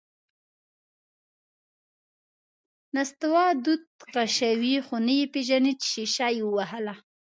نستوه 2.95 3.43
دود 3.63 3.83
کشوي، 4.13 4.75
خو 4.85 4.95
نه 5.07 5.13
یې 5.19 5.25
پېژني 5.33 5.71
چې 5.81 5.87
شیشه 5.93 6.27
یې 6.37 6.43
ووهله… 6.45 6.95